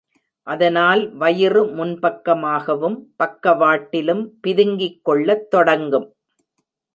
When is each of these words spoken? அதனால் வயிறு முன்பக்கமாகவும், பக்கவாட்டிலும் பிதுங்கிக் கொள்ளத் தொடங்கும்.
அதனால் 0.47 1.01
வயிறு 1.15 1.61
முன்பக்கமாகவும், 1.75 2.97
பக்கவாட்டிலும் 3.19 4.23
பிதுங்கிக் 4.41 4.99
கொள்ளத் 5.03 5.51
தொடங்கும். 5.51 6.07